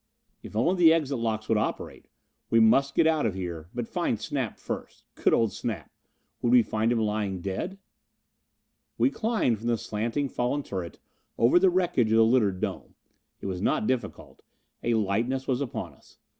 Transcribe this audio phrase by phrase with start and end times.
[0.41, 2.07] If only the exit locks would operate!
[2.49, 5.03] We must get out of here, but find Snap first.
[5.13, 5.91] Good old Snap!
[6.41, 7.77] Would we find him lying dead?
[8.97, 10.97] We climbed from the slanting, fallen turret,
[11.37, 12.81] over the wreckage of the littered deck.
[13.41, 14.41] It was not difficult,
[14.81, 16.17] a lightness was upon us.